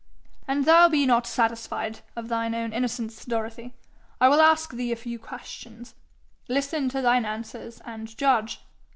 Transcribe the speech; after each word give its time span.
''An' 0.49 0.63
thou 0.65 0.89
be 0.89 1.05
not 1.05 1.27
satisfied 1.27 1.99
of 2.15 2.27
thine 2.27 2.55
own 2.55 2.73
innocence, 2.73 3.23
Dorothy, 3.23 3.75
I 4.19 4.29
will 4.29 4.41
ask 4.41 4.71
thee 4.71 4.91
a 4.91 4.95
few 4.95 5.19
questions. 5.19 5.93
Listen 6.49 6.89
to 6.89 7.03
thine 7.03 7.23
answers, 7.23 7.81
and 7.85 8.07
judge. 8.17 8.61